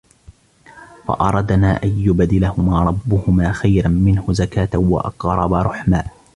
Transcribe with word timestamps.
فَأَرَدْنَا 1.07 1.83
أَنْ 1.83 1.89
يُبْدِلَهُمَا 1.99 2.83
رَبُّهُمَا 2.83 3.51
خَيْرًا 3.51 3.87
مِنْهُ 3.87 4.25
زَكَاةً 4.33 4.69
وَأَقْرَبَ 4.77 5.53
رُحْمًا 5.53 6.03